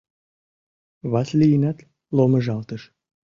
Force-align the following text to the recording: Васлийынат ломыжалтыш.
Васлийынат 1.11 1.77
ломыжалтыш. 2.15 2.81